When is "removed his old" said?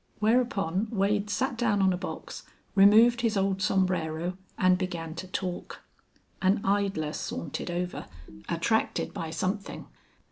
2.73-3.61